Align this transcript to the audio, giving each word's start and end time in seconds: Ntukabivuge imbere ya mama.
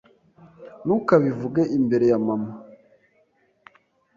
Ntukabivuge 0.85 1.61
imbere 1.77 2.05
ya 2.11 2.19
mama. 2.25 2.51